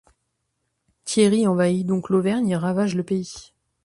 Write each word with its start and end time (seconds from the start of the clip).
Thierry 1.05 1.45
envahit 1.45 1.85
donc 1.85 2.09
l'Auvergne 2.09 2.49
et 2.49 2.55
ravage 2.57 2.95
le 2.95 3.03
pays. 3.03 3.53